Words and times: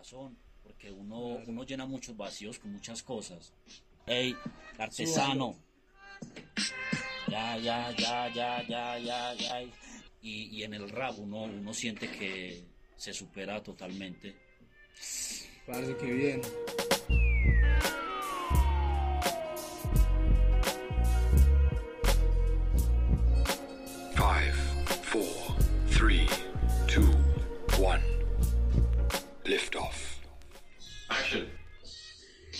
corazón, 0.00 0.36
porque 0.62 0.90
uno, 0.90 1.42
uno 1.46 1.64
llena 1.64 1.84
muchos 1.84 2.16
vacíos 2.16 2.58
con 2.58 2.72
muchas 2.72 3.02
cosas. 3.02 3.52
Ey, 4.06 4.34
artesano. 4.78 5.54
Ya, 7.28 7.58
ya, 7.58 7.94
ya, 7.96 8.32
ya, 8.32 8.66
ya, 8.66 8.98
ya, 8.98 9.34
ya. 9.34 9.62
Y, 10.22 10.56
y 10.56 10.62
en 10.62 10.74
el 10.74 10.88
rap 10.88 11.18
uno, 11.18 11.42
uno 11.42 11.74
siente 11.74 12.10
que 12.10 12.64
se 12.96 13.12
supera 13.12 13.62
totalmente. 13.62 14.34
Parece 15.66 15.96
que 15.98 16.12
bien. 16.12 16.42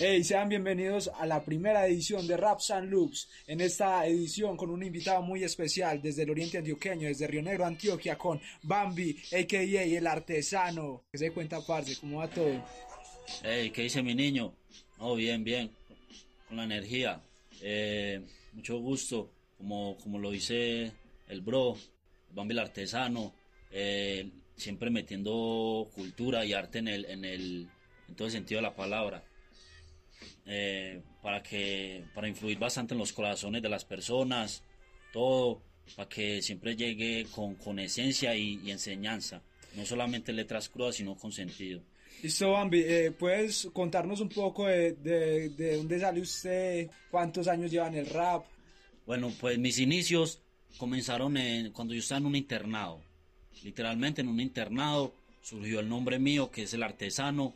Hey, 0.03 0.23
sean 0.23 0.49
bienvenidos 0.49 1.11
a 1.19 1.27
la 1.27 1.45
primera 1.45 1.85
edición 1.85 2.25
de 2.25 2.35
Raps 2.35 2.71
and 2.71 2.89
Loops. 2.89 3.29
En 3.45 3.61
esta 3.61 4.03
edición 4.07 4.57
con 4.57 4.71
un 4.71 4.81
invitado 4.81 5.21
muy 5.21 5.43
especial 5.43 6.01
desde 6.01 6.23
el 6.23 6.31
oriente 6.31 6.57
antioqueño, 6.57 7.07
desde 7.07 7.27
Río 7.27 7.43
Negro, 7.43 7.67
Antioquia, 7.67 8.17
con 8.17 8.41
Bambi, 8.63 9.15
a.k.a. 9.31 9.83
el 9.83 10.07
artesano. 10.07 11.03
¿Qué 11.11 11.19
se 11.19 11.31
cuenta, 11.31 11.61
parce? 11.61 11.97
¿Cómo 11.99 12.17
va 12.17 12.27
todo? 12.27 12.65
Hey, 13.43 13.69
¿qué 13.69 13.83
dice 13.83 14.01
mi 14.01 14.15
niño? 14.15 14.55
Oh, 14.97 15.13
bien, 15.13 15.43
bien, 15.43 15.69
con 16.47 16.57
la 16.57 16.63
energía. 16.63 17.21
Eh, 17.61 18.21
mucho 18.53 18.79
gusto, 18.79 19.29
como, 19.59 19.97
como 19.97 20.17
lo 20.17 20.31
dice 20.31 20.91
el 21.27 21.41
bro, 21.41 21.77
Bambi 22.31 22.53
el 22.53 22.59
artesano, 22.59 23.35
eh, 23.69 24.27
siempre 24.55 24.89
metiendo 24.89 25.91
cultura 25.93 26.43
y 26.43 26.53
arte 26.53 26.79
en 26.79 26.87
el, 26.87 27.05
en 27.05 27.23
el, 27.23 27.69
en 28.07 28.15
todo 28.15 28.25
el 28.25 28.31
sentido 28.31 28.57
de 28.57 28.63
la 28.63 28.75
palabra. 28.75 29.23
Eh, 30.45 31.01
para 31.21 31.41
que, 31.41 32.03
para 32.13 32.27
influir 32.27 32.57
bastante 32.57 32.93
en 32.93 32.99
los 32.99 33.13
corazones 33.13 33.61
de 33.61 33.69
las 33.69 33.85
personas, 33.85 34.63
todo, 35.13 35.61
para 35.95 36.09
que 36.09 36.41
siempre 36.41 36.75
llegue 36.75 37.27
con, 37.31 37.55
con 37.55 37.79
esencia 37.79 38.35
y, 38.35 38.59
y 38.63 38.71
enseñanza, 38.71 39.41
no 39.75 39.85
solamente 39.85 40.33
letras 40.33 40.67
crudas, 40.67 40.95
sino 40.95 41.15
con 41.15 41.31
sentido. 41.31 41.81
Listo, 42.23 42.51
Bambi, 42.51 42.81
eh, 42.81 43.11
¿puedes 43.11 43.69
contarnos 43.73 44.19
un 44.19 44.29
poco 44.29 44.67
de, 44.67 44.93
de, 44.93 45.49
de 45.49 45.77
dónde 45.77 45.99
sale 45.99 46.21
usted? 46.21 46.89
¿Cuántos 47.09 47.47
años 47.47 47.71
lleva 47.71 47.87
en 47.87 47.95
el 47.95 48.05
rap? 48.07 48.45
Bueno, 49.05 49.31
pues 49.39 49.57
mis 49.57 49.79
inicios 49.79 50.41
comenzaron 50.77 51.37
en, 51.37 51.71
cuando 51.71 51.93
yo 51.93 51.99
estaba 51.99 52.19
en 52.19 52.25
un 52.27 52.35
internado. 52.35 53.01
Literalmente 53.63 54.21
en 54.21 54.27
un 54.27 54.39
internado 54.39 55.13
surgió 55.41 55.79
el 55.79 55.89
nombre 55.89 56.19
mío, 56.19 56.51
que 56.51 56.63
es 56.63 56.73
el 56.73 56.83
artesano, 56.83 57.53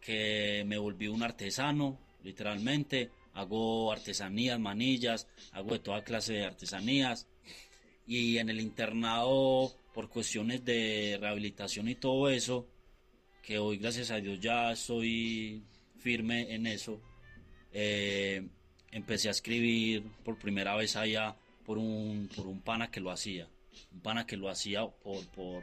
que 0.00 0.64
me 0.66 0.78
volví 0.78 1.08
un 1.08 1.22
artesano, 1.22 1.98
literalmente. 2.28 3.10
Hago 3.34 3.90
artesanías, 3.92 4.58
manillas, 4.60 5.26
hago 5.52 5.72
de 5.72 5.78
toda 5.78 6.04
clase 6.04 6.34
de 6.34 6.44
artesanías. 6.44 7.26
Y 8.06 8.38
en 8.38 8.48
el 8.48 8.60
internado, 8.60 9.72
por 9.94 10.08
cuestiones 10.08 10.64
de 10.64 11.18
rehabilitación 11.20 11.88
y 11.88 11.94
todo 11.94 12.28
eso, 12.28 12.66
que 13.42 13.58
hoy 13.58 13.78
gracias 13.78 14.10
a 14.10 14.16
Dios 14.16 14.40
ya 14.40 14.72
estoy 14.72 15.62
firme 15.98 16.54
en 16.54 16.66
eso, 16.66 17.00
eh, 17.72 18.46
empecé 18.92 19.28
a 19.28 19.32
escribir 19.32 20.04
por 20.24 20.38
primera 20.38 20.74
vez 20.76 20.96
allá 20.96 21.36
por 21.64 21.78
un, 21.78 22.28
por 22.34 22.46
un 22.46 22.60
pana 22.60 22.90
que 22.90 23.00
lo 23.00 23.10
hacía, 23.10 23.46
un 23.92 24.00
pana 24.00 24.26
que 24.26 24.36
lo 24.36 24.48
hacía 24.48 24.86
por, 24.86 25.26
por, 25.28 25.62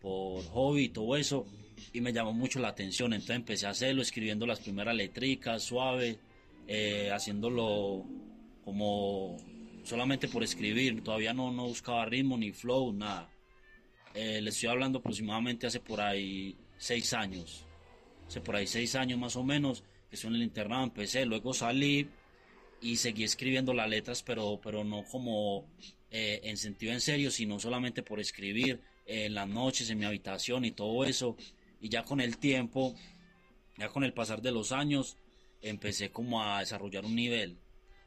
por 0.00 0.44
hobby 0.44 0.84
y 0.84 0.88
todo 0.90 1.16
eso, 1.16 1.46
y 1.92 2.00
me 2.00 2.12
llamó 2.12 2.32
mucho 2.32 2.58
la 2.60 2.68
atención, 2.68 3.12
entonces 3.12 3.36
empecé 3.36 3.66
a 3.66 3.70
hacerlo, 3.70 4.02
escribiendo 4.02 4.46
las 4.46 4.60
primeras 4.60 4.94
letricas, 4.94 5.62
suave, 5.62 6.18
eh, 6.66 7.10
haciéndolo 7.12 8.04
como 8.64 9.36
solamente 9.84 10.28
por 10.28 10.42
escribir, 10.42 11.02
todavía 11.02 11.32
no, 11.32 11.50
no 11.50 11.66
buscaba 11.66 12.04
ritmo 12.06 12.36
ni 12.38 12.52
flow, 12.52 12.92
nada. 12.92 13.30
Eh, 14.14 14.40
le 14.40 14.50
estoy 14.50 14.68
hablando 14.68 14.98
aproximadamente 14.98 15.66
hace 15.66 15.80
por 15.80 16.00
ahí 16.00 16.56
seis 16.76 17.12
años, 17.12 17.64
hace 18.26 18.40
por 18.40 18.56
ahí 18.56 18.66
seis 18.66 18.94
años 18.94 19.18
más 19.18 19.36
o 19.36 19.44
menos, 19.44 19.84
estoy 20.10 20.28
en 20.28 20.36
el 20.36 20.42
internado, 20.42 20.84
empecé, 20.84 21.24
luego 21.24 21.54
salí 21.54 22.08
y 22.80 22.96
seguí 22.96 23.24
escribiendo 23.24 23.74
las 23.74 23.88
letras, 23.88 24.22
pero, 24.22 24.60
pero 24.62 24.84
no 24.84 25.04
como 25.04 25.66
eh, 26.10 26.40
en 26.44 26.56
sentido 26.56 26.92
en 26.92 27.00
serio, 27.00 27.30
sino 27.30 27.60
solamente 27.60 28.02
por 28.02 28.18
escribir 28.18 28.80
eh, 29.06 29.26
en 29.26 29.34
las 29.34 29.48
noches, 29.48 29.90
en 29.90 29.98
mi 29.98 30.04
habitación 30.04 30.64
y 30.64 30.72
todo 30.72 31.04
eso. 31.04 31.36
Y 31.80 31.88
ya 31.88 32.04
con 32.04 32.20
el 32.20 32.38
tiempo, 32.38 32.94
ya 33.78 33.88
con 33.88 34.04
el 34.04 34.12
pasar 34.12 34.42
de 34.42 34.52
los 34.52 34.72
años, 34.72 35.16
empecé 35.62 36.10
como 36.10 36.42
a 36.42 36.60
desarrollar 36.60 37.04
un 37.04 37.14
nivel, 37.14 37.58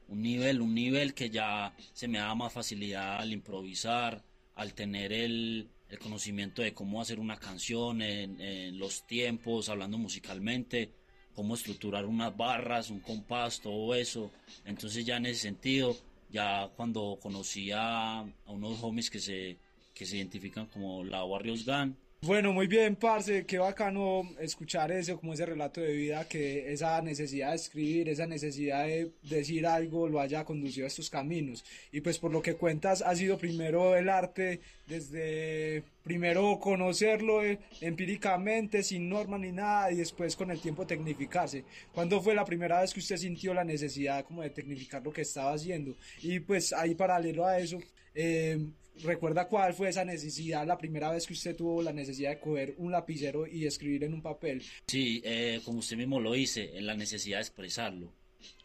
un 0.08 0.22
nivel, 0.22 0.62
un 0.62 0.74
nivel 0.74 1.14
que 1.14 1.30
ya 1.30 1.74
se 1.94 2.08
me 2.08 2.20
daba 2.20 2.36
más 2.36 2.54
facilidad 2.54 3.20
al 3.20 3.32
improvisar, 3.32 4.24
al 4.56 4.74
tener 4.74 5.12
el, 5.14 5.70
el 5.94 6.00
conocimiento 6.00 6.64
de 6.64 6.74
cómo 6.74 7.02
hacer 7.02 7.20
una 7.20 7.38
canción 7.38 8.02
en, 8.02 8.80
los 8.80 9.06
tiempos, 9.06 9.70
hablando 9.70 9.98
musicalmente 10.00 10.92
cómo 11.36 11.56
estructurar 11.56 12.06
unas 12.06 12.36
barras, 12.36 12.90
un 12.90 13.00
compás, 13.00 13.60
todo 13.60 13.96
eso. 13.96 14.32
Entonces 14.66 15.06
ya 15.06 15.18
en 15.18 15.28
ese 15.28 15.42
sentido, 15.42 15.96
ya 16.30 16.70
cuando 16.76 17.18
conocí 17.22 17.72
a, 17.72 18.26
unos 18.48 18.84
homies 18.84 19.10
que 19.10 19.20
se, 19.20 19.58
que 19.94 20.06
se 20.06 20.18
identifican 20.18 20.68
como 20.68 21.04
la 21.04 21.24
Warriors 21.24 21.66
Gang, 21.66 21.96
Bueno, 22.26 22.54
muy 22.54 22.68
bien, 22.68 22.96
parce, 22.96 23.46
qué 23.46 23.58
bacano 23.58 24.24
escuchar 24.40 24.94
eso, 24.94 25.20
como 25.20 25.34
ese 25.34 25.46
relato 25.46 25.82
de 25.82 25.92
vida, 25.92 26.26
que 26.26 26.72
esa 26.72 27.02
necesidad 27.02 27.50
de 27.50 27.58
escribir, 27.58 28.08
esa 28.08 28.26
necesidad 28.26 28.86
de 28.86 29.12
decir 29.24 29.68
algo 29.68 30.08
lo 30.08 30.22
haya 30.22 30.46
conducido 30.46 30.86
a 30.86 30.88
estos 30.88 31.10
caminos. 31.10 31.66
Y 31.92 32.00
pues 32.00 32.20
por 32.20 32.32
lo 32.32 32.42
que 32.42 32.56
cuentas, 32.56 33.02
ha 33.02 33.14
sido 33.14 33.38
primero 33.38 33.98
el 33.98 34.08
arte, 34.08 34.62
desde 34.88 35.84
primero 36.02 36.60
conocerlo 36.62 37.42
empíricamente, 37.82 38.84
sin 38.84 39.10
norma 39.10 39.38
ni 39.38 39.52
nada, 39.52 39.92
y 39.92 39.98
después 39.98 40.38
con 40.38 40.50
el 40.50 40.62
tiempo 40.62 40.88
tecnificarse. 40.88 41.66
¿Cuándo 41.94 42.22
fue 42.22 42.36
la 42.36 42.46
primera 42.46 42.80
vez 42.80 42.94
que 42.94 43.02
usted 43.02 43.18
sintió 43.18 43.54
la 43.54 43.66
necesidad 43.66 44.24
como 44.24 44.44
de 44.44 44.50
tecnificar 44.50 45.04
lo 45.04 45.12
que 45.12 45.24
estaba 45.24 45.52
haciendo? 45.52 45.98
Y 46.22 46.40
pues 46.40 46.72
ahí 46.72 46.96
paralelo 46.96 47.46
a 47.46 47.60
eso, 47.60 47.80
eh, 48.16 48.66
¿recuerda 49.02 49.48
cuál 49.48 49.74
fue 49.74 49.90
esa 49.90 50.06
necesidad, 50.06 50.66
la 50.66 50.78
primera 50.78 51.12
vez 51.12 51.26
que 51.26 51.34
usted 51.34 51.56
tuvo 51.56 51.82
la 51.82 51.94
necesidad 51.94 52.32
de 52.32 52.40
coger 52.40 52.76
un 52.78 52.92
lapicero 52.92 53.48
y 53.48 53.66
escribir 53.66 54.04
en 54.04 54.14
un 54.14 54.22
papel? 54.22 54.62
Sí, 54.88 55.22
eh, 55.24 55.62
como 55.64 55.80
usted 55.80 55.98
mismo 55.98 56.20
lo 56.20 56.34
dice, 56.34 56.78
en 56.78 56.86
la 56.86 56.96
necesidad 56.96 57.38
de 57.38 57.44
expresarlo. 57.44 58.14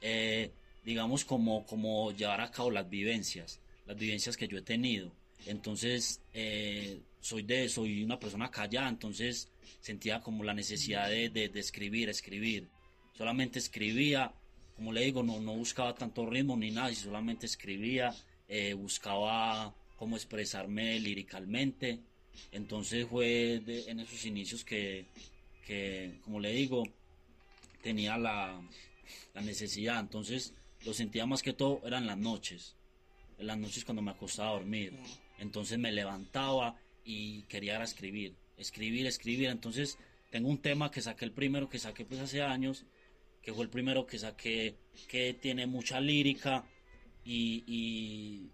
Eh, 0.01 0.51
digamos 0.85 1.25
como, 1.25 1.65
como 1.67 2.13
llevar 2.13 2.41
a 2.41 2.51
cabo 2.51 2.71
las 2.71 2.89
vivencias, 2.89 3.61
las 3.87 3.97
vivencias 3.97 4.37
que 4.37 4.49
yo 4.49 4.59
he 4.59 4.63
tenido. 4.63 5.13
Entonces, 5.47 6.21
eh, 6.35 7.01
soy 7.21 7.43
de, 7.43 7.69
soy 7.69 8.03
una 8.03 8.19
persona 8.19 8.51
callada, 8.51 8.89
entonces 8.89 9.51
sentía 9.81 10.21
como 10.21 10.45
la 10.45 10.55
necesidad 10.55 11.09
de, 11.09 11.29
de, 11.31 11.49
de 11.49 11.61
escribir, 11.61 12.09
escribir. 12.09 12.69
Solamente 13.17 13.59
escribía, 13.59 14.33
como 14.77 14.93
le 14.93 15.05
digo, 15.05 15.23
no, 15.23 15.41
no 15.41 15.55
buscaba 15.55 15.95
tanto 15.95 16.27
ritmo 16.27 16.57
ni 16.57 16.71
nada, 16.71 16.95
solamente 16.95 17.47
escribía, 17.47 18.15
eh, 18.49 18.75
buscaba 18.75 19.75
cómo 19.99 20.17
expresarme 20.17 20.99
líricamente. 21.01 22.01
Entonces 22.53 23.07
fue 23.09 23.61
de- 23.65 23.91
en 23.91 24.01
esos 24.01 24.25
inicios 24.25 24.65
que, 24.65 25.07
que, 25.67 26.19
como 26.25 26.41
le 26.41 26.53
digo, 26.53 26.85
tenía 27.83 28.17
la, 28.17 28.61
la 29.35 29.41
necesidad. 29.41 30.01
Entonces 30.01 30.55
lo 30.85 30.95
sentía 30.95 31.27
más 31.27 31.43
que 31.43 31.53
todo 31.53 31.81
eran 31.85 32.07
las 32.07 32.17
noches. 32.19 32.77
En 33.39 33.47
las 33.49 33.59
noches 33.59 33.85
cuando 33.85 34.03
me 34.03 34.11
acostaba 34.13 34.51
a 34.51 34.53
dormir. 34.55 34.95
Entonces 35.39 35.79
me 35.79 35.93
levantaba 35.93 36.77
y 37.05 37.43
quería 37.43 37.83
escribir. 37.83 38.35
Escribir, 38.57 39.07
escribir. 39.07 39.49
Entonces 39.49 39.99
tengo 40.31 40.49
un 40.49 40.59
tema 40.59 40.91
que 40.91 41.01
saqué 41.01 41.25
el 41.25 41.33
primero 41.33 41.69
que 41.69 41.79
saqué 41.79 42.05
pues 42.05 42.21
hace 42.21 42.43
años. 42.43 42.85
Que 43.43 43.53
fue 43.53 43.65
el 43.65 43.71
primero 43.71 44.07
que 44.07 44.19
saqué 44.19 44.77
que 45.09 45.35
tiene 45.35 45.67
mucha 45.67 46.01
lírica. 46.01 46.65
Y, 47.25 47.65
y 47.67 48.51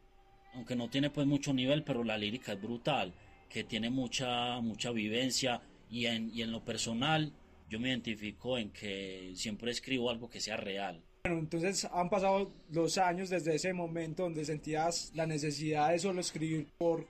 aunque 0.55 0.77
no 0.77 0.89
tiene 0.89 1.11
pues 1.11 1.27
mucho 1.27 1.53
nivel, 1.53 1.83
pero 1.83 2.05
la 2.05 2.19
lírica 2.19 2.53
es 2.53 2.63
brutal. 2.63 3.13
Que 3.49 3.65
tiene 3.65 3.91
mucha, 3.91 4.61
mucha 4.61 4.91
vivencia. 4.91 5.61
Y 5.91 6.07
en, 6.07 6.31
y 6.35 6.43
en 6.43 6.51
lo 6.51 6.65
personal 6.65 7.33
yo 7.69 7.81
me 7.81 7.89
identifico 7.89 8.59
en 8.59 8.71
que 8.71 9.33
siempre 9.35 9.71
escribo 9.71 10.11
algo 10.11 10.29
que 10.29 10.41
sea 10.41 10.57
real. 10.57 11.03
Bueno, 11.25 11.41
entonces 11.41 11.87
han 11.93 12.11
pasado 12.11 12.53
los 12.71 12.99
años 12.99 13.31
desde 13.31 13.55
ese 13.55 13.73
momento 13.73 14.25
donde 14.25 14.45
sentías 14.45 15.11
la 15.15 15.27
necesidad 15.27 15.91
de 15.91 15.99
solo 15.99 16.21
escribir 16.21 16.69
por 16.77 17.07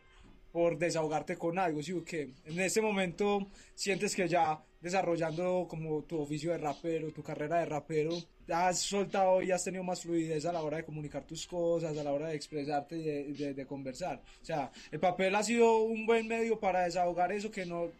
por 0.55 0.79
desahogarte 0.79 1.37
con 1.37 1.59
algo, 1.59 1.83
¿sí? 1.83 1.93
que 2.07 2.31
en 2.45 2.61
ese 2.61 2.81
momento 2.81 3.49
sientes 3.75 4.15
que 4.15 4.29
ya 4.29 4.63
desarrollando 4.81 5.67
como 5.69 6.05
tu 6.05 6.21
oficio 6.21 6.53
de 6.53 6.59
rapero, 6.59 7.11
tu 7.11 7.25
carrera 7.25 7.59
de 7.59 7.65
rapero, 7.67 8.17
has 8.49 8.79
soltado 8.79 9.43
y 9.43 9.51
has 9.51 9.65
tenido 9.65 9.83
más 9.83 10.03
fluidez 10.03 10.47
a 10.47 10.53
la 10.53 10.63
hora 10.63 10.77
de 10.77 10.85
comunicar 10.85 11.27
tus 11.27 11.45
cosas, 11.49 11.99
a 11.99 12.05
la 12.05 12.13
hora 12.13 12.29
de 12.29 12.37
expresarte 12.37 12.97
y 12.97 13.33
de, 13.33 13.53
de, 13.53 13.67
conversar. 13.67 14.23
O 14.43 14.45
sea, 14.45 14.71
el 14.93 15.01
papel 15.01 15.35
ha 15.35 15.43
sido 15.43 15.79
un 15.79 16.07
buen 16.07 16.29
medio 16.29 16.61
para 16.61 16.85
desahogar 16.85 17.33
eso 17.33 17.51
que 17.51 17.67
no, 17.67 17.91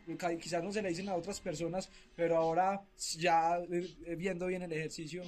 quizás 0.41 0.63
no 0.63 0.73
se 0.73 0.81
le 0.81 0.91
dicen 0.91 1.09
a 1.09 1.17
otras 1.17 1.41
personas, 1.41 1.91
pero 2.15 2.37
ahora 2.37 2.85
ya 3.19 3.59
eh, 3.69 4.15
viendo 4.17 4.47
bien 4.47 4.63
el 4.63 4.73
ejercicio, 4.73 5.25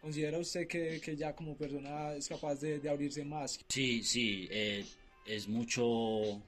¿considera 0.00 0.38
usted 0.38 0.66
que, 0.66 0.98
que 0.98 1.14
ya 1.14 1.36
como 1.36 1.58
persona 1.58 2.14
es 2.14 2.26
capaz 2.26 2.54
de, 2.54 2.78
de 2.78 2.88
abrirse 2.88 3.22
más? 3.22 3.60
Sí, 3.68 4.02
sí, 4.02 4.48
eh, 4.50 4.86
es 5.26 5.46
mucho 5.46 6.40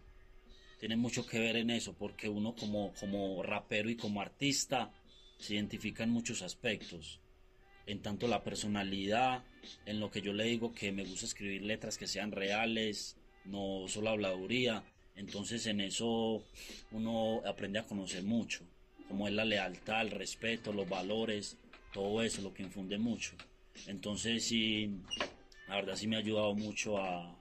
tiene 0.82 0.96
mucho 0.96 1.24
que 1.24 1.38
ver 1.38 1.54
en 1.54 1.70
eso, 1.70 1.94
porque 1.96 2.28
uno 2.28 2.56
como, 2.56 2.92
como 2.94 3.40
rapero 3.44 3.88
y 3.88 3.94
como 3.94 4.20
artista 4.20 4.92
se 5.38 5.54
identifica 5.54 6.02
en 6.02 6.10
muchos 6.10 6.42
aspectos. 6.42 7.20
En 7.86 8.02
tanto 8.02 8.26
la 8.26 8.42
personalidad, 8.42 9.44
en 9.86 10.00
lo 10.00 10.10
que 10.10 10.22
yo 10.22 10.32
le 10.32 10.42
digo 10.42 10.74
que 10.74 10.90
me 10.90 11.04
gusta 11.04 11.26
escribir 11.26 11.62
letras 11.62 11.98
que 11.98 12.08
sean 12.08 12.32
reales, 12.32 13.16
no 13.44 13.84
solo 13.86 14.10
habladuría. 14.10 14.82
Entonces 15.14 15.66
en 15.66 15.80
eso 15.80 16.44
uno 16.90 17.42
aprende 17.46 17.78
a 17.78 17.86
conocer 17.86 18.24
mucho, 18.24 18.64
como 19.06 19.28
es 19.28 19.34
la 19.34 19.44
lealtad, 19.44 20.00
el 20.00 20.10
respeto, 20.10 20.72
los 20.72 20.88
valores, 20.88 21.58
todo 21.92 22.24
eso, 22.24 22.42
lo 22.42 22.52
que 22.52 22.64
infunde 22.64 22.98
mucho. 22.98 23.36
Entonces 23.86 24.42
sí, 24.42 24.96
la 25.68 25.76
verdad 25.76 25.94
sí 25.94 26.08
me 26.08 26.16
ha 26.16 26.18
ayudado 26.18 26.56
mucho 26.56 26.98
a, 26.98 27.38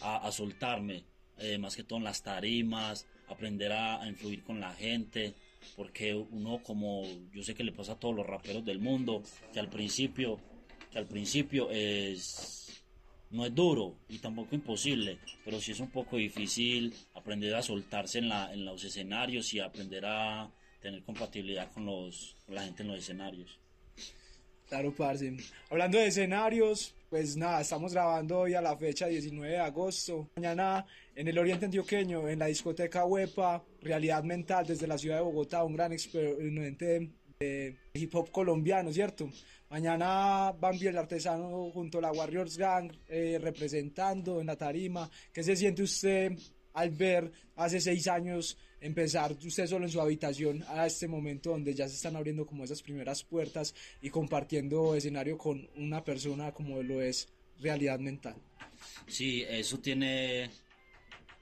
a 0.00 0.32
soltarme 0.32 1.04
eh, 1.40 1.58
más 1.58 1.76
que 1.76 1.84
todo 1.84 1.98
en 1.98 2.04
las 2.04 2.22
tarimas, 2.22 3.06
aprender 3.28 3.72
a, 3.72 4.06
influir 4.06 4.42
con 4.42 4.60
la 4.60 4.74
gente, 4.74 5.34
porque 5.76 6.14
uno 6.14 6.62
como 6.62 7.04
yo 7.32 7.42
sé 7.42 7.54
que 7.54 7.64
le 7.64 7.72
pasa 7.72 7.92
a 7.92 7.98
todos 7.98 8.14
los 8.14 8.26
raperos 8.26 8.64
del 8.64 8.78
mundo, 8.78 9.22
que 9.52 9.60
al 9.60 9.68
principio, 9.68 10.38
que 10.90 10.98
al 10.98 11.06
principio 11.06 11.70
es 11.70 12.60
no 13.30 13.46
es 13.46 13.54
duro 13.54 13.96
y 14.08 14.18
tampoco 14.18 14.54
imposible, 14.54 15.18
pero 15.44 15.60
sí 15.60 15.72
es 15.72 15.80
un 15.80 15.90
poco 15.90 16.16
difícil 16.16 16.92
aprender 17.14 17.54
a 17.54 17.62
soltarse 17.62 18.18
en, 18.18 18.28
la, 18.28 18.52
en 18.52 18.64
los 18.64 18.82
escenarios 18.82 19.54
y 19.54 19.60
aprender 19.60 20.04
a 20.04 20.50
tener 20.80 21.02
compatibilidad 21.04 21.70
con, 21.72 21.86
los, 21.86 22.36
con 22.44 22.56
la 22.56 22.64
gente 22.64 22.82
en 22.82 22.88
los 22.88 22.98
escenarios. 22.98 23.58
Claro, 24.68 24.94
parce. 24.94 25.36
Hablando 25.68 25.98
de 25.98 26.06
escenarios, 26.06 26.94
pues 27.10 27.36
nada, 27.36 27.60
estamos 27.60 27.92
grabando 27.92 28.38
hoy 28.38 28.54
a 28.54 28.62
la 28.62 28.76
fecha 28.76 29.08
19 29.08 29.54
de 29.54 29.58
agosto. 29.58 30.30
Mañana 30.36 30.86
en 31.12 31.26
el 31.26 31.36
Oriente 31.36 31.64
Antioqueño, 31.64 32.28
en 32.28 32.38
la 32.38 32.46
discoteca 32.46 33.04
Huepa, 33.04 33.64
Realidad 33.82 34.22
Mental, 34.22 34.64
desde 34.64 34.86
la 34.86 34.96
ciudad 34.96 35.16
de 35.16 35.22
Bogotá, 35.22 35.64
un 35.64 35.74
gran 35.74 35.92
exponente 35.92 37.10
de 37.40 37.76
hip 37.94 38.14
hop 38.14 38.30
colombiano, 38.30 38.92
¿cierto? 38.92 39.28
Mañana 39.70 40.52
Bambi 40.52 40.86
el 40.86 40.98
artesano 40.98 41.70
junto 41.72 41.98
a 41.98 42.02
la 42.02 42.12
Warriors 42.12 42.56
Gang 42.56 42.92
eh, 43.08 43.40
representando 43.42 44.40
en 44.40 44.46
la 44.46 44.56
tarima. 44.56 45.10
¿Qué 45.32 45.42
se 45.42 45.56
siente 45.56 45.82
usted 45.82 46.38
al 46.74 46.90
ver 46.90 47.32
hace 47.56 47.80
seis 47.80 48.06
años 48.06 48.56
empezar 48.80 49.36
usted 49.44 49.66
solo 49.66 49.84
en 49.84 49.90
su 49.90 50.00
habitación 50.00 50.64
a 50.68 50.86
este 50.86 51.08
momento 51.08 51.50
donde 51.50 51.74
ya 51.74 51.88
se 51.88 51.94
están 51.94 52.16
abriendo 52.16 52.46
como 52.46 52.64
esas 52.64 52.82
primeras 52.82 53.22
puertas 53.22 53.74
y 54.00 54.10
compartiendo 54.10 54.94
escenario 54.94 55.36
con 55.36 55.68
una 55.76 56.02
persona 56.04 56.52
como 56.52 56.82
lo 56.82 57.02
es 57.02 57.28
realidad 57.60 57.98
mental. 57.98 58.36
Sí, 59.06 59.44
eso 59.48 59.78
tiene 59.78 60.50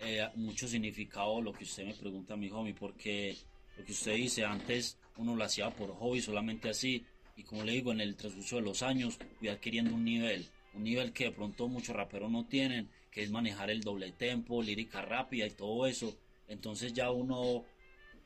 eh, 0.01 0.29
mucho 0.35 0.67
significado 0.67 1.41
lo 1.41 1.53
que 1.53 1.65
usted 1.65 1.85
me 1.85 1.95
pregunta, 1.95 2.37
mi 2.37 2.51
homie, 2.51 2.75
porque 2.75 3.37
lo 3.77 3.85
que 3.85 3.93
usted 3.93 4.15
dice 4.15 4.45
antes 4.45 4.99
uno 5.17 5.35
lo 5.35 5.45
hacía 5.45 5.71
por 5.71 5.91
hobby, 5.95 6.21
solamente 6.21 6.69
así, 6.69 7.05
y 7.37 7.45
como 7.45 7.65
le 7.65 7.73
digo, 7.73 7.93
en 7.93 8.01
el 8.01 8.17
transcurso 8.17 8.57
de 8.57 8.63
los 8.63 8.83
años 8.83 9.19
fui 9.39 9.49
adquiriendo 9.49 9.95
un 9.95 10.05
nivel, 10.05 10.47
un 10.75 10.85
nivel 10.85 11.13
que 11.13 11.25
de 11.25 11.33
pronto 11.33 11.69
muchos 11.69 11.95
raperos 11.95 12.31
no 12.31 12.47
tienen, 12.47 12.89
que 13.11 13.23
es 13.23 13.31
manejar 13.31 13.71
el 13.71 13.81
doble 13.81 14.13
tempo, 14.13 14.63
lírica 14.63 15.03
rápida 15.03 15.47
y 15.47 15.51
todo 15.51 15.87
eso, 15.87 16.17
entonces 16.49 16.93
ya 16.93 17.11
uno, 17.11 17.65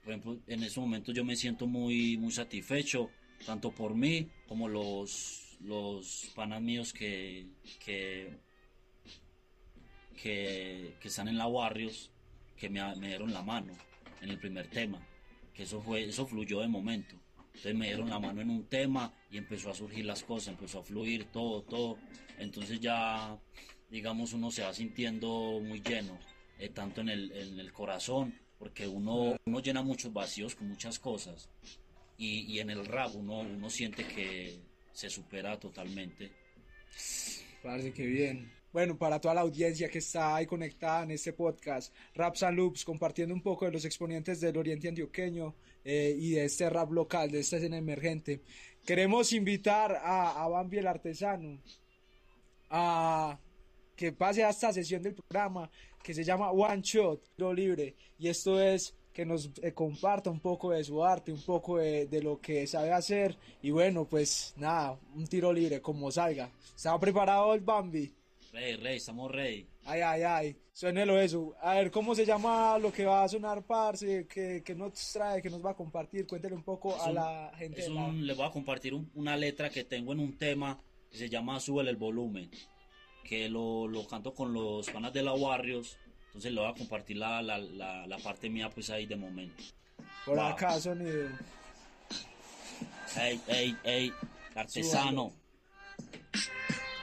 por 0.03 0.13
ejemplo, 0.13 0.39
en 0.47 0.63
ese 0.63 0.81
momento 0.81 1.13
yo 1.13 1.25
me 1.25 1.37
siento 1.37 1.67
muy, 1.67 2.17
muy 2.17 2.31
satisfecho, 2.31 3.11
tanto 3.45 3.73
por 3.73 3.95
mí 3.95 4.29
como 4.47 4.69
los, 4.69 5.59
los 5.61 6.31
panas 6.35 6.63
míos 6.63 6.93
que, 6.93 7.47
que, 7.85 8.39
que, 10.17 10.95
están 11.03 11.29
en 11.29 11.37
la 11.37 11.47
Barrios, 11.49 12.11
que 12.57 12.71
me, 12.71 12.81
me 12.97 13.09
dieron 13.09 13.33
la 13.33 13.43
mano 13.43 13.73
en 14.21 14.31
el 14.31 14.39
primer 14.39 14.69
tema, 14.69 15.05
que 15.53 15.65
eso 15.65 15.81
fue, 15.81 16.05
eso 16.05 16.27
fluyó 16.27 16.61
de 16.61 16.69
momento. 16.69 17.17
Entonces 17.55 17.75
me 17.75 17.87
dieron 17.87 18.09
la 18.09 18.19
mano 18.19 18.41
en 18.41 18.51
un 18.51 18.65
tema 18.65 19.13
y 19.31 19.37
empezó 19.37 19.71
a 19.71 19.75
surgir 19.75 20.05
las 20.07 20.23
cosas, 20.23 20.49
empezó 20.49 20.81
a 20.81 20.83
fluir 20.83 21.27
todo, 21.27 21.63
todo. 21.63 21.99
Entonces 22.39 22.81
ya, 22.81 23.39
digamos, 23.91 24.33
uno 24.33 24.51
se 24.51 24.63
va 24.63 24.73
sintiendo 24.73 25.61
muy 25.63 25.83
lleno. 25.83 26.19
Eh, 26.63 26.69
tanto 26.69 27.01
en 27.01 27.09
el, 27.09 27.33
en 27.33 27.59
el 27.59 27.73
corazón, 27.73 28.33
porque 28.57 28.87
uno, 28.87 29.37
uno 29.47 29.59
llena 29.59 29.83
muchos 29.83 30.13
vacíos 30.13 30.55
con 30.55 30.69
muchas 30.69 30.97
cosas 30.97 31.49
y, 32.17 32.43
y 32.43 32.61
en 32.61 32.71
el 32.71 32.87
rap 32.87 33.17
uno, 33.17 33.41
uno 33.41 33.69
siente 33.69 34.07
que 34.07 34.61
se 34.93 35.11
supera 35.11 35.59
totalmente. 35.59 36.31
Parece 37.65 37.93
que 37.93 38.07
bien. 38.07 38.53
Bueno, 38.73 38.97
para 38.97 39.21
toda 39.21 39.35
la 39.35 39.41
audiencia 39.41 39.89
que 39.89 39.99
está 39.99 40.37
ahí 40.37 40.47
conectada 40.47 41.03
en 41.03 41.11
este 41.11 41.33
podcast, 41.33 41.93
Raps 42.15 42.45
and 42.45 42.57
Loops, 42.57 42.85
compartiendo 42.85 43.35
un 43.35 43.43
poco 43.43 43.65
de 43.65 43.73
los 43.73 43.85
exponentes 43.85 44.41
del 44.41 44.57
Oriente 44.57 44.87
Antioqueño 44.87 45.57
eh, 45.85 46.15
y 46.17 46.31
de 46.31 46.45
este 46.45 46.71
rap 46.71 46.93
local, 46.93 47.29
de 47.33 47.41
esta 47.41 47.57
escena 47.57 47.77
emergente. 47.77 48.41
Queremos 48.87 49.33
invitar 49.33 49.97
a, 49.97 50.45
a 50.45 50.47
Bambi 50.47 50.79
el 50.79 50.87
Artesano 50.87 51.61
a 52.71 53.37
que 53.97 54.13
pase 54.13 54.43
a 54.43 54.51
esta 54.51 54.73
sesión 54.73 55.03
del 55.03 55.15
programa 55.15 55.71
que 56.03 56.15
se 56.15 56.25
llama 56.25 56.51
One 56.51 56.83
Shot, 56.83 57.21
lo 57.37 57.53
libre, 57.53 57.95
y 58.19 58.29
esto 58.29 58.61
es 58.61 58.95
que 59.13 59.27
nos 59.27 59.51
eh, 59.63 59.73
comparta 59.73 60.31
un 60.31 60.41
poco 60.41 60.71
de 60.71 60.83
su 60.83 61.05
arte, 61.05 61.33
un 61.33 61.43
poco 61.43 61.79
de, 61.79 62.21
lo 62.23 62.41
que 62.41 62.67
sabe 62.67 62.93
hacer, 62.93 63.37
y 63.63 63.71
bueno, 63.71 64.07
pues 64.07 64.55
nada, 64.57 64.99
un 65.15 65.27
tiro 65.27 65.53
libre, 65.53 65.81
como 65.81 66.11
salga. 66.11 66.51
¿Está 66.75 66.99
preparado 66.99 67.55
el 67.55 67.61
Bambi? 67.61 68.13
Rey, 68.53 68.77
rey, 68.77 68.97
estamos 68.97 69.31
rey. 69.31 69.67
Ay, 69.85 70.01
ay, 70.01 70.23
ay, 70.23 70.57
suénelo 70.73 71.19
eso. 71.19 71.55
A 71.61 71.75
ver, 71.75 71.91
¿cómo 71.91 72.15
se 72.15 72.25
llama 72.25 72.79
lo 72.79 72.93
que 72.93 73.05
va 73.05 73.25
a 73.25 73.29
sonar, 73.29 73.63
parce? 73.63 74.27
Que, 74.27 74.63
que 74.63 74.75
nos 74.75 74.93
trae, 75.13 75.41
que 75.41 75.51
nos 75.51 75.65
va 75.65 75.71
a 75.71 75.75
compartir? 75.75 76.27
Cuéntele 76.27 76.55
un 76.55 76.63
poco 76.63 77.01
a 77.01 77.11
la 77.11 77.53
gente. 77.57 77.89
Le 77.89 78.35
voy 78.35 78.47
a 78.47 78.51
compartir 78.51 78.95
una 79.15 79.37
letra 79.37 79.71
que 79.71 79.85
tengo 79.85 80.13
en 80.13 80.21
un 80.21 80.37
tema 80.37 80.79
que 81.11 81.17
se 81.17 81.29
llama 81.29 81.61
Súbele 81.61 81.91
el 81.91 81.97
volumen 81.97 82.51
que 83.23 83.49
lo, 83.49 83.87
lo 83.89 84.07
canto 84.07 84.35
con 84.35 84.53
los 84.53 84.89
panas 84.91 85.13
de 85.13 85.23
la 85.23 85.33
Barrios. 85.33 85.97
Entonces 86.27 86.53
le 86.53 86.61
voy 86.61 86.71
a 86.71 86.75
compartir 86.75 87.17
la, 87.19 87.43
la, 87.43 87.59
la, 87.59 88.19
parte 88.19 88.49
mía 88.49 88.71
pues 88.71 88.89
ahí 88.91 89.07
de 89.07 89.17
momento. 89.17 89.63
Por 90.25 90.41
acá 90.41 90.81
sonido. 90.81 91.29
Ey, 93.17 93.41
ey, 93.49 93.77
ey, 93.85 94.13
artesano. 94.55 95.33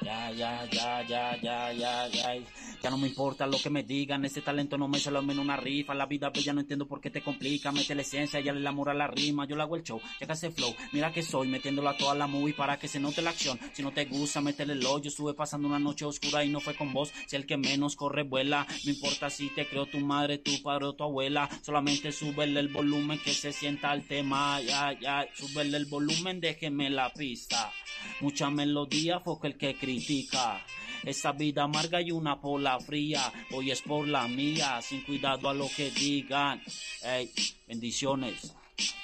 Ya, 0.02 0.32
ya, 0.32 0.66
ya, 0.72 1.04
ya, 1.04 1.38
ya, 1.42 1.74
ya, 1.74 2.08
ya. 2.08 2.36
Ya 2.82 2.90
no 2.90 2.98
me 2.98 3.08
importa 3.08 3.46
lo 3.46 3.58
que 3.60 3.70
me 3.70 3.84
digan, 3.84 4.24
ese 4.24 4.42
talento 4.42 4.78
no 4.78 4.88
me 4.88 5.00
solo 5.00 5.20
en 5.20 5.38
una 5.38 5.58
rifa. 5.58 5.94
La 5.94 6.06
vida 6.06 6.32
ya 6.34 6.54
no 6.54 6.62
entiendo 6.62 6.88
por 6.88 7.02
qué 7.02 7.10
te 7.10 7.22
complica. 7.22 7.74
Mete 7.74 7.94
la 7.96 8.04
esencia, 8.04 8.40
ya 8.40 8.54
le 8.54 8.68
amor 8.68 8.90
a 8.90 8.94
la 8.94 9.08
rima. 9.08 9.46
Yo 9.46 9.58
le 9.58 9.64
hago 9.64 9.76
el 9.76 9.84
show, 9.84 10.00
ya 10.20 10.26
que 10.26 10.32
hace 10.32 10.52
flow. 10.52 10.74
Mira 10.94 11.12
que 11.12 11.22
soy, 11.22 11.50
metiéndolo 11.50 11.90
a 11.90 11.98
toda 11.98 12.16
la 12.16 12.28
movie 12.28 12.54
para 12.54 12.80
que 12.80 12.88
se 12.88 13.00
note 13.00 13.22
la 13.22 13.32
acción. 13.32 13.60
Si 13.74 13.84
no 13.84 13.92
te 13.92 14.06
gusta, 14.06 14.40
métele 14.40 14.74
el 14.74 14.86
hoyo. 14.86 15.10
Estuve 15.10 15.34
pasando 15.34 15.68
una 15.68 15.80
noche 15.80 16.06
oscura 16.06 16.46
y 16.46 16.50
no 16.50 16.62
fue 16.62 16.76
con 16.76 16.94
vos. 16.94 17.12
Si 17.28 17.36
el 17.36 17.46
que 17.46 17.58
menos 17.58 17.98
corre 17.98 18.24
vuela, 18.24 18.66
no 18.86 18.92
importa 18.92 19.30
si 19.30 19.50
te 19.50 19.68
creo 19.68 19.86
tu 19.86 20.00
madre, 20.00 20.38
tu 20.38 20.62
padre 20.64 20.86
o 20.86 20.94
tu 20.94 21.04
abuela. 21.04 21.50
Solamente 21.62 22.14
súbele 22.14 22.62
el 22.62 22.70
volumen 22.70 23.20
que 23.20 23.34
se 23.34 23.52
sienta 23.52 23.94
el 23.94 24.08
tema. 24.08 24.62
Ya, 24.62 24.98
ya, 24.98 25.28
súbele 25.36 25.76
el 25.76 25.86
volumen, 25.86 26.40
déjeme 26.40 26.90
la 26.90 27.12
pista. 27.12 27.74
Mucha 28.22 28.50
melodía, 28.50 29.20
fue 29.20 29.36
el 29.44 29.58
que 29.58 29.78
critica. 29.90 30.64
Esa 31.04 31.32
vida 31.32 31.64
amarga 31.64 32.02
y 32.02 32.12
una 32.12 32.40
pola 32.40 32.80
fría. 32.80 33.32
Hoy 33.52 33.72
es 33.72 33.82
por 33.82 34.08
la 34.08 34.28
mía, 34.28 34.82
sin 34.82 35.02
cuidado 35.02 35.50
a 35.50 35.54
lo 35.54 35.68
que 35.76 35.90
digan. 35.92 36.62
Ey, 37.04 37.32
bendiciones. 37.68 38.54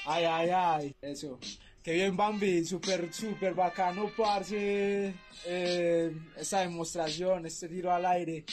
Ay, 0.06 0.26
ay, 0.26 0.50
ay, 0.54 0.96
eso. 1.02 1.40
Qué 1.82 1.94
bien, 1.94 2.18
Bambi, 2.18 2.66
súper, 2.66 3.14
súper 3.14 3.54
bacano, 3.54 4.12
parce, 4.18 5.14
eh, 5.46 6.18
esta 6.36 6.62
demostración, 6.62 7.46
este 7.46 7.68
tiro 7.70 7.94
al 7.94 8.06
aire. 8.06 8.44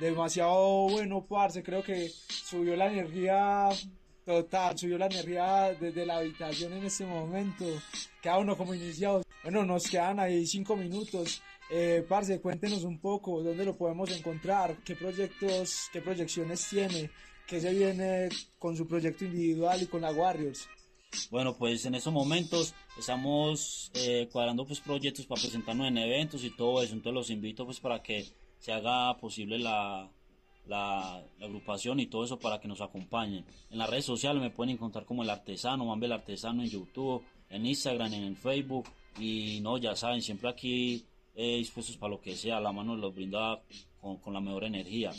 Demasiado 0.00 0.88
bueno, 0.88 1.24
parce, 1.26 1.62
creo 1.62 1.82
que 1.82 2.10
subió 2.28 2.76
la 2.76 2.92
energía 2.92 3.68
total, 4.24 4.76
subió 4.78 4.98
la 4.98 5.06
energía 5.06 5.74
desde 5.80 6.04
la 6.04 6.18
habitación 6.18 6.72
en 6.74 6.84
este 6.84 7.06
momento. 7.06 7.64
Cada 8.22 8.38
uno 8.38 8.56
como 8.56 8.74
iniciado. 8.74 9.22
Bueno, 9.42 9.64
nos 9.64 9.88
quedan 9.88 10.20
ahí 10.20 10.46
cinco 10.46 10.76
minutos. 10.76 11.42
Eh, 11.70 12.04
parce, 12.08 12.40
cuéntenos 12.40 12.84
un 12.84 13.00
poco 13.00 13.42
dónde 13.42 13.64
lo 13.64 13.76
podemos 13.76 14.10
encontrar, 14.10 14.76
qué 14.84 14.94
proyectos, 14.94 15.88
qué 15.92 16.00
proyecciones 16.00 16.68
tiene, 16.68 17.10
¿Qué 17.46 17.60
se 17.60 17.74
viene 17.74 18.30
con 18.58 18.74
su 18.74 18.86
proyecto 18.86 19.26
individual 19.26 19.82
y 19.82 19.86
con 19.86 20.00
la 20.00 20.12
Warriors? 20.12 20.66
Bueno, 21.30 21.54
pues 21.54 21.84
en 21.84 21.94
estos 21.94 22.12
momentos 22.12 22.74
estamos 22.98 23.92
eh, 23.94 24.28
cuadrando 24.32 24.64
pues 24.64 24.80
proyectos 24.80 25.26
para 25.26 25.42
presentarnos 25.42 25.88
en 25.88 25.98
eventos 25.98 26.42
y 26.42 26.50
todo 26.50 26.82
eso, 26.82 26.94
entonces 26.94 27.14
los 27.14 27.30
invito 27.30 27.66
pues 27.66 27.80
para 27.80 28.02
que 28.02 28.26
se 28.58 28.72
haga 28.72 29.16
posible 29.18 29.58
la, 29.58 30.10
la, 30.66 31.22
agrupación 31.40 32.00
y 32.00 32.06
todo 32.06 32.24
eso 32.24 32.38
para 32.38 32.58
que 32.60 32.66
nos 32.66 32.80
acompañen. 32.80 33.44
En 33.70 33.78
las 33.78 33.90
redes 33.90 34.06
sociales 34.06 34.42
me 34.42 34.50
pueden 34.50 34.74
encontrar 34.74 35.04
como 35.04 35.22
el 35.22 35.30
artesano, 35.30 35.84
Mambel 35.84 36.12
Artesano 36.12 36.62
en 36.62 36.70
YouTube, 36.70 37.22
en 37.50 37.66
Instagram, 37.66 38.14
en 38.14 38.36
Facebook 38.36 38.88
y 39.20 39.60
no, 39.60 39.76
ya 39.76 39.94
saben, 39.94 40.22
siempre 40.22 40.48
aquí 40.48 41.04
eh, 41.34 41.56
dispuestos 41.56 41.96
para 41.96 42.12
lo 42.12 42.20
que 42.20 42.36
sea, 42.36 42.60
la 42.60 42.72
mano 42.72 42.96
los 42.96 43.14
brinda 43.14 43.62
con, 44.00 44.18
con 44.18 44.34
la 44.34 44.40
mejor 44.40 44.64
energía. 44.64 45.12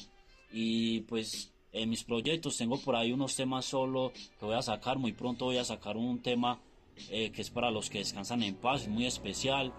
Y 0.51 1.01
pues 1.01 1.53
en 1.71 1.89
mis 1.89 2.03
proyectos 2.03 2.57
tengo 2.57 2.79
por 2.79 2.95
ahí 2.95 3.11
unos 3.11 3.35
temas 3.35 3.65
solo 3.65 4.13
que 4.39 4.45
voy 4.45 4.55
a 4.55 4.61
sacar, 4.61 4.97
muy 4.97 5.11
pronto 5.11 5.45
voy 5.45 5.57
a 5.57 5.65
sacar 5.65 5.97
un 5.97 6.21
tema 6.21 6.61
eh, 7.09 7.31
que 7.31 7.41
es 7.41 7.49
para 7.49 7.69
los 7.69 7.89
que 7.89 7.99
descansan 7.99 8.43
en 8.43 8.55
paz, 8.55 8.87
muy 8.87 9.05
especial. 9.05 9.73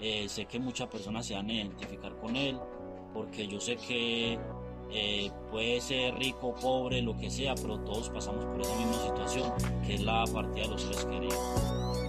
Eh, 0.00 0.28
sé 0.28 0.44
que 0.46 0.58
muchas 0.58 0.88
personas 0.88 1.26
se 1.26 1.34
van 1.34 1.48
a 1.48 1.54
identificar 1.54 2.16
con 2.18 2.36
él, 2.36 2.58
porque 3.14 3.48
yo 3.48 3.58
sé 3.58 3.76
que 3.76 4.38
eh, 4.92 5.30
puede 5.50 5.80
ser 5.80 6.14
rico, 6.14 6.54
pobre, 6.54 7.02
lo 7.02 7.16
que 7.16 7.30
sea, 7.30 7.54
pero 7.54 7.80
todos 7.80 8.10
pasamos 8.10 8.44
por 8.44 8.60
esa 8.60 8.76
misma 8.76 9.02
situación, 9.06 9.52
que 9.86 9.94
es 9.94 10.02
la 10.02 10.24
partida 10.26 10.64
de 10.64 10.70
los 10.70 10.82
seres 10.82 11.04
queridos. 11.06 12.07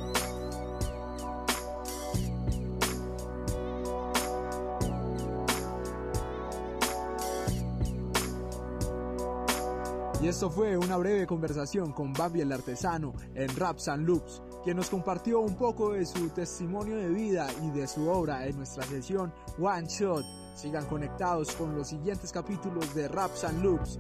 Esto 10.30 10.52
fue 10.52 10.78
una 10.78 10.96
breve 10.98 11.26
conversación 11.26 11.92
con 11.92 12.14
Babi 12.14 12.42
el 12.42 12.52
artesano 12.52 13.16
en 13.34 13.50
Raps 13.58 13.88
and 13.88 14.06
Loops, 14.06 14.44
quien 14.64 14.78
nos 14.78 14.88
compartió 14.88 15.40
un 15.40 15.56
poco 15.56 15.94
de 15.94 16.06
su 16.06 16.30
testimonio 16.30 16.98
de 16.98 17.10
vida 17.10 17.48
y 17.64 17.72
de 17.72 17.88
su 17.88 18.08
obra 18.08 18.46
en 18.46 18.56
nuestra 18.58 18.84
sesión 18.84 19.34
One 19.60 19.88
Shot. 19.88 20.24
Sigan 20.54 20.86
conectados 20.86 21.52
con 21.54 21.76
los 21.76 21.88
siguientes 21.88 22.32
capítulos 22.32 22.94
de 22.94 23.08
Raps 23.08 23.44
and 23.44 23.64
Loops. 23.64 24.00